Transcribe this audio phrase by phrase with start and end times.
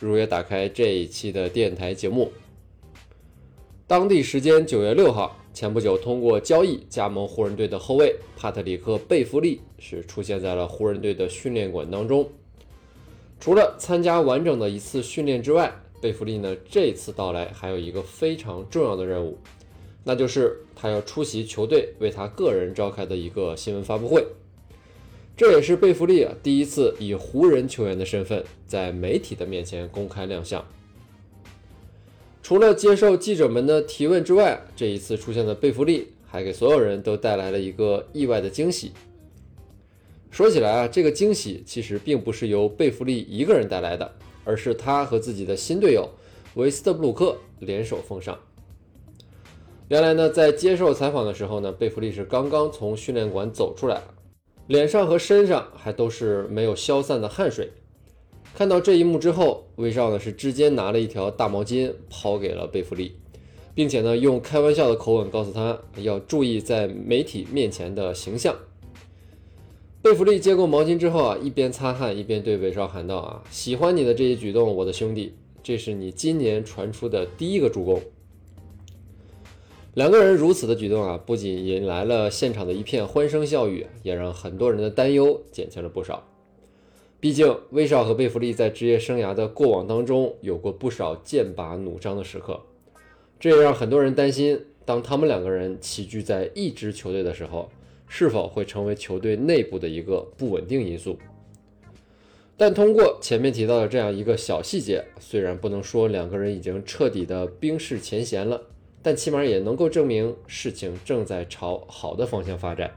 [0.00, 2.32] 如约打开这一期的电台节目。
[3.86, 12.28] 当地时间九月六号，前不久通过交易加盟湖人队的后卫帕特里克·贝弗利是出现在了湖人队的训练馆当中。
[13.40, 19.38] 除了参加完整的一次训练之外，贝弗利呢这次到来还有一个非常重要的任务，
[20.04, 24.26] 那就是他要出席球队为他个人召开的一个新闻发布会。
[25.38, 30.66] 这也是贝弗利啊第一次以湖人球员的身份在媒体的面前公开亮相。
[32.42, 38.90] 除了接受记者们的提问之外，这一次出现的贝弗利还给所有人都带来了一个意外的惊喜。
[40.28, 44.12] 说起来啊，这个惊喜其实并不是由贝弗利一个人带来的，
[44.44, 46.10] 而是他和自己的新队友
[46.54, 48.36] 维斯特布鲁克联手奉上。
[49.86, 54.02] 原来呢，在接受采访的时候呢，贝弗利是刚刚从训练馆走出来。
[54.68, 57.72] 脸上和身上还都是没有消散的汗水。
[58.54, 63.16] 看到这一幕之后，威少呢是直接拿了一条大毛巾抛给了贝弗利，
[63.74, 68.54] 并且呢用开玩笑的口吻告诉他要注意在媒体面前的形象。
[70.02, 78.02] 贝弗利接过毛巾之后啊，一边擦汗一边对威少喊道：“啊，喜欢你的这一举动，我的兄弟，这是你今年传出的第一个助攻。”
[79.98, 86.24] 两个人如此的举动啊，不仅引来了现场的一片欢声笑语，也让很多人的担忧减轻了不少。
[87.18, 92.60] 毕竟威少和贝弗利在职业生涯的过往当中有过不少剑拔弩张的时刻，
[93.40, 97.68] 这也让很多人担心，当他们两个人齐聚在一支球队的时候，
[98.06, 101.18] 是否会成为球队内部的一个不稳定因素。
[102.56, 108.62] 但通过前面提到的这样一个小细节，虽然不能说两个人已经彻底的冰释前嫌了。
[109.02, 112.90] 但起码也能够证明事情正在朝好的方向发展。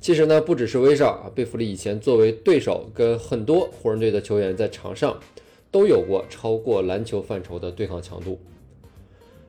[0.00, 5.18] 其实呢，不只是威少啊，贝弗利以前作为对手，跟很多湖人队的球员在场上
[5.70, 8.38] 都有过超过篮球范畴的对抗强度。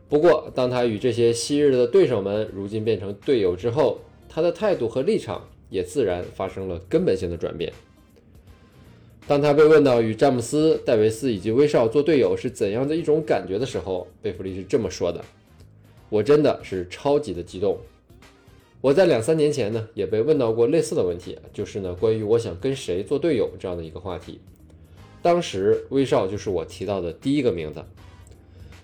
[0.07, 3.99] 不过，当他与这些昔日的对手们如今变成队友之后，
[4.29, 7.73] 他的态度和立场也自然发生了根本性的转变。
[9.27, 15.19] 当他被问到与詹姆斯、戴维斯以及威少做队友是怎样的一种感觉的时候，贝弗利是这么说的
[16.09, 17.75] ：“我真的是超级的激动。
[18.81, 24.39] 我在两三年前呢也被问到过类似的问题，就是呢关于我想跟谁做队友这样的一个话题。
[25.23, 27.83] 当时威少就是我提到的第一个名字，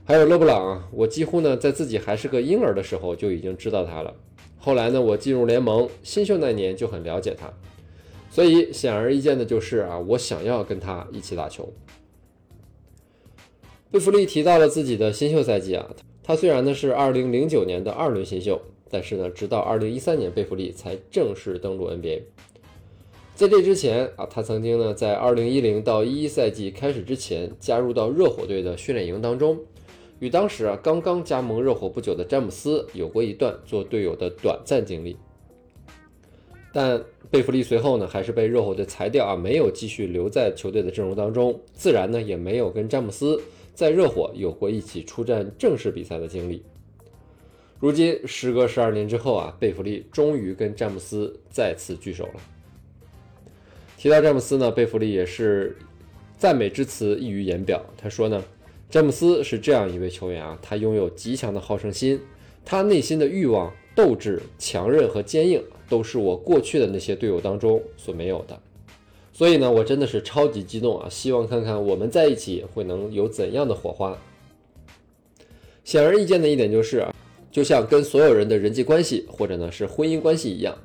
[0.03, 4.11] 还有勒布朗啊，我几乎呢在自己还是个婴儿的时候就已经知道他了。
[4.57, 7.53] 后来呢我进入联盟新秀那年就很了解他。”
[8.31, 11.71] 所以显而易见的就是啊，我想要跟他一起打球。
[13.91, 15.85] 贝弗利提到了自己的新秀赛季啊，
[16.23, 22.21] 他虽然呢是2009年的二轮新秀，但是呢，直到2013年贝弗利才正式登陆 NBA。
[23.35, 29.59] 在这之前啊，他曾经呢在2010到11赛季开始之前加入到热火队的训练营当中，
[30.19, 35.17] 与当时啊刚刚加盟热火不久的詹姆斯有过一段做队友的短暂经历。
[36.73, 43.41] 但贝弗利随后呢，还是被热火队裁掉啊，没有继续留在球队的阵容当中，自然呢，也没有跟詹姆斯
[43.73, 46.61] 在热火有过一起出战正式比赛的经历。
[47.79, 52.33] 如今时隔十二年之后啊，贝弗利终于跟詹姆斯再次聚首了。
[53.97, 55.77] 提到詹姆斯呢，贝弗利也是
[56.37, 57.81] 赞美之词溢于言表。
[57.97, 58.43] 他说呢，
[58.89, 62.19] 詹姆斯是这样一位球员啊，他拥有极强的好胜心，
[62.65, 63.73] 他内心的欲望。
[63.93, 68.57] 斗志、强韧和坚硬都是我过去的那些队友当中所没有的，
[69.33, 71.09] 所以呢，我真的是超级激动啊！
[71.09, 74.17] 希望看看我们在一起会能有怎样的火花。
[75.83, 77.05] 显而易见的一点就是，
[77.51, 80.77] 就像跟所有人的人际关系或者呢是婚姻关系一样，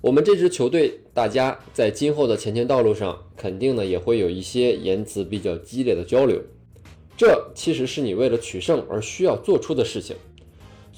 [0.00, 6.40] 我们这支球队大家在今后的前进道路上，肯定呢也会有一些言辞比较激烈的交流，
[7.16, 10.14] 这其实是你为了取胜而需要做出的事情。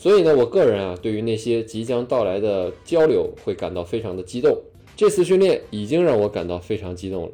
[0.00, 4.58] 所以呢，我个人啊，对于那些即将到来的交流会感到非常的激动。
[4.97, 7.32] 这次训练已经让我感到非常激动了。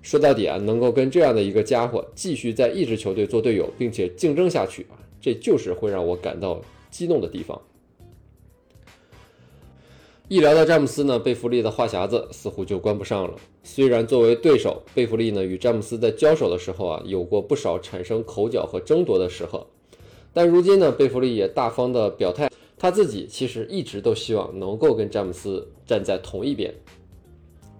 [0.00, 6.58] 说到底啊，能够跟这样的一个家伙继续在一支球队做队友，并且竞争下去啊，这就是会让我感到
[6.90, 7.60] 激动的地方。
[10.28, 13.34] 一聊到詹姆斯呢，贝弗利的话匣子似乎就关不上了。
[13.62, 19.66] 虽然作为对手，贝弗利呢与詹姆斯在交手的时候啊，有过不少产生口角和争夺的时候，
[20.32, 26.74] 但如今呢，贝弗利也大方的表态，他自己其实一直都希望能够跟詹姆斯站在同一边。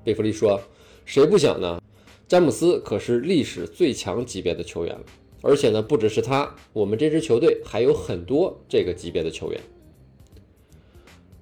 [0.02, 0.60] 贝弗利说
[1.06, 1.80] ：“谁不想呢？
[2.26, 5.02] 詹姆斯可是历史最强级别的球员了，
[5.42, 9.60] 而且呢，不只是他，我们这支球队还有很多这个级别的球员。”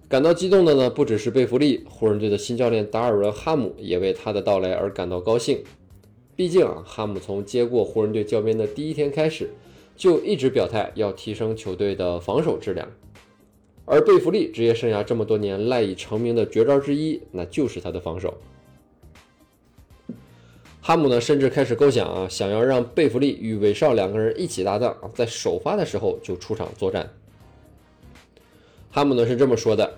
[0.08, 5.62] 感到激动的呢，不只是贝弗利，湖人队的新教练达尔文·哈姆也为他的到来而感到高兴。
[6.34, 9.50] 毕竟啊，哈姆从接过湖人队教鞭的第一天开始，
[9.98, 12.88] 就一直表态要提升球队的防守质量。
[13.84, 18.32] 而贝弗利职业生涯这么多年赖以成名的绝招之一，那就是他的防守。
[20.80, 27.12] 哈姆呢，甚至开始构想啊，想要让贝弗利与韦少两个人一起搭档，在首发的时候就出场作战。
[28.90, 29.94] 哈姆呢是这么说的：“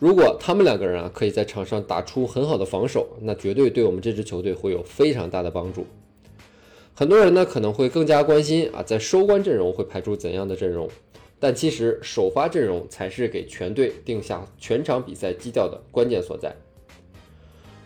[0.00, 5.86] 如果他们两个人啊可以在场上打出很好的防守，那绝对对我们这支球队会有非常大的帮助。”
[6.94, 10.88] 很多人呢可能会更加关心啊，在收官阵容会排出怎样的阵容？
[11.40, 16.54] 但其实首发阵容才是给全队定下全场比赛基调的关键所在。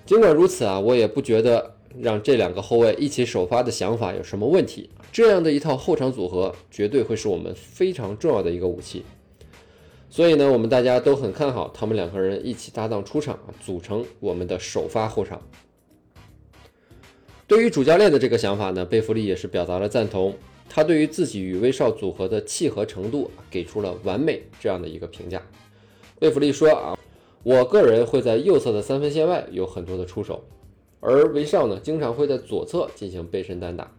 [0.04, 4.90] 尽管如此啊，我也不觉得让这两个后卫一起首发的想法有什么问题。
[5.10, 9.02] 这样的一套后场组合绝对会是我们非常重要的一个武器。
[10.10, 15.40] 所以呢，我们大家都很看好他们两个人一起搭档出场，组成我们的首发后场。
[17.48, 20.34] 对于主教练的这个想法呢，贝弗利也是表达了赞同。
[20.68, 25.40] 他对于自己与威少组合的契合程度给出了完美这样的一个评价。
[26.18, 26.98] 贝弗利说啊，
[27.44, 30.42] 我个人会在右侧的三分线外有很多的出手，
[30.98, 33.92] 而威少呢，经常会在左侧进行背身单打。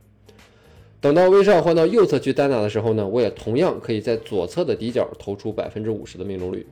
[1.00, 6.68] 等到威少换到右侧去单打的时候呢，我也同样可以在左侧的底角投出百分之五十的命中率。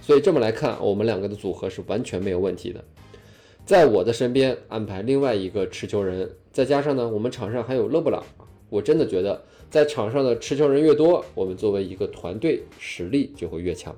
[0.00, 2.84] 所以这么来看，我们两个的组合是完全没有问题的。
[3.70, 8.20] 在我的身边安排另外一个持球人，再加上呢，我们场上还有勒布朗，
[8.68, 9.40] 我真的觉得
[9.70, 13.96] 在场上的持球人越多，我们作为一个团队实力就会越强。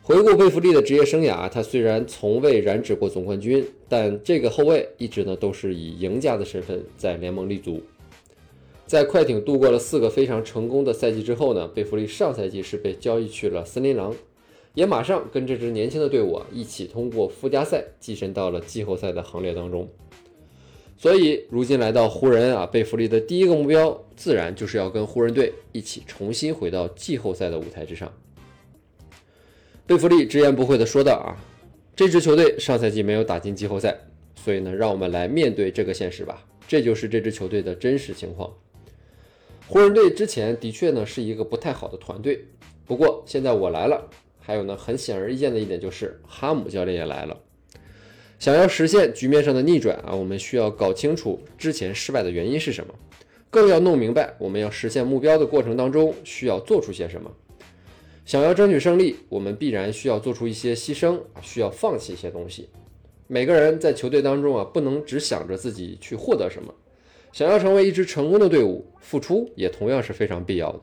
[0.00, 7.82] 回顾贝弗利的职业生涯，他虽然从未染指过总冠军，但这个后卫一直呢都是以赢家的身份在联盟立足。
[8.86, 14.14] 在快艇度过了四个非常成功的赛季之后呢，贝弗利上赛季是被交易去了森林狼，
[14.74, 19.88] 也马上跟这支年轻的队伍啊一起通过附加赛跻身到了季后赛的行列当中。
[20.96, 28.12] 所以如今来到湖人啊，贝弗利的第一个目标自然就是要跟湖人队一起重新回到季后赛的舞台之上。
[29.86, 31.40] 贝弗利直言不讳地说道：“啊，
[31.96, 33.98] 这支球队上赛季没有打进季后赛，
[34.36, 36.46] 所以呢，让我们来面对这个现实吧。
[36.68, 38.52] 这就是这支球队的真实情况。
[39.66, 42.44] 湖人队之前的确呢是一个不太好的团队，
[42.86, 47.38] 不过现在我来了，还有呢，很显而易见的一点就是哈姆教练也来了。
[48.38, 52.94] 想要实现局面上的逆转啊，我们需要搞清楚之前失败的原因是什么，
[53.50, 57.30] 更要弄明白我们要实现目标的过程当中需要做出些什么。”
[58.26, 62.68] 想要争取胜利，我们必然需要做出一些牺牲啊，需要放弃一些东西。
[63.26, 66.72] 每个人在球队当中啊，不能只想着自己去获得什么。
[67.32, 70.80] 想要成为一支成功的队伍，付出也同样是非常必要的。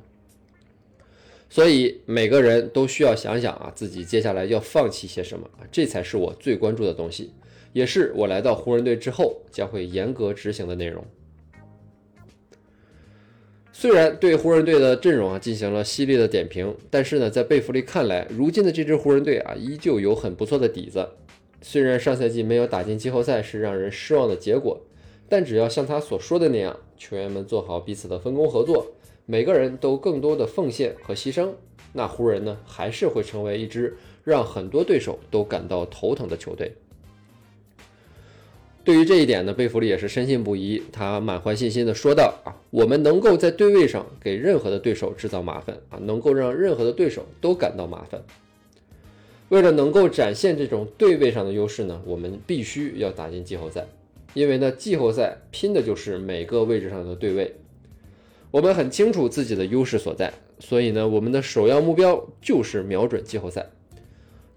[1.49, 7.31] 所以每个人都需要想想啊，自己接下来要放弃些什么啊，这才是我最关注的东西，
[7.73, 11.03] 也是我来到湖人队之后将会严格执行的内容。
[13.71, 21.07] 虽然对湖人队的阵容啊进行了犀利的点评，但是呢，在贝弗利看来，如今的这支湖人队啊依旧有很不错的底子。
[21.61, 24.81] 虽然上赛季没有打进季后赛是让人失望的结果，
[25.29, 28.93] 但只要像他所说的那样，球员们做好彼此的分工合作，
[29.29, 31.49] 每个人都更多的奉献和牺牲，
[31.91, 36.71] 那湖人呢还是会成为一支让很多对手都感到头疼的球队。
[38.85, 40.81] 对于这一点呢，贝弗利也是深信不疑。
[40.93, 48.23] 他满怀信心的说道：“啊，我们能够在对位上给任何的对手制造麻烦啊，能够让任何的对手都感到麻烦。
[49.49, 53.85] 为了能够展现这种对位上的优势呢，我们必须要打进季后赛。
[54.33, 57.55] 因为呢，季后赛拼的就是每个位置上的对位。
[58.51, 63.67] 我们很清楚自己的优势所在，所以呢，我们的首要目标就是瞄准季后赛。”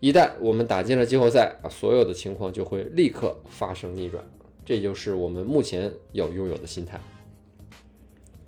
[0.00, 4.24] 一旦我们打进了季后赛啊，所有的情况就会立刻发生逆转，
[4.64, 6.98] 这就是我们目前要拥有的心态。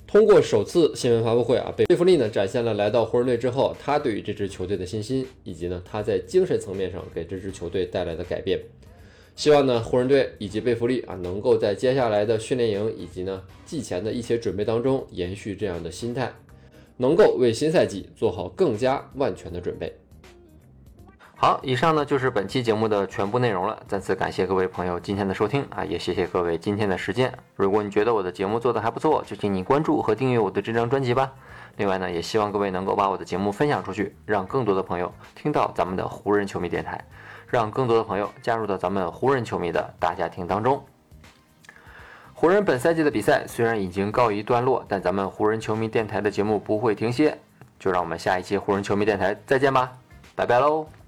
[0.07, 8.59] 通过首次新闻发布会啊，贝弗利呢展现了来到湖人队之后他对于这支球队的信心，以及呢他在精神层面上给这支球队带来的改变。
[9.35, 16.33] 希望呢湖人队以及贝弗利啊能够在接下来的训练营以及呢季前的一些准备当中延续这样的心态，
[16.99, 19.93] 能够为新赛季做好更加万全的准备。
[21.35, 23.83] 好，以上呢就是本期节目的全部内容了。
[23.89, 27.37] 再次感谢各位朋友今天的收听啊，也谢谢各位今天的时间。
[27.57, 31.33] 如果你觉得我的节目做得还不错，就请你关注和订阅我的这张专辑吧。
[31.79, 37.05] 另外呢，也希望各位能够把我的节目分享出去，让更多的朋友听到咱们的湖人球迷电台，
[37.53, 40.83] 让更多的朋友加入到咱们湖人球迷的大家庭当中。
[42.33, 47.39] 湖人本赛季的比赛虽然已经告一段落，但咱们湖人球迷电台的节目不会停歇。
[47.79, 49.93] 就让我们下一期湖人球迷电台再见吧，
[50.35, 51.02] 拜拜喽。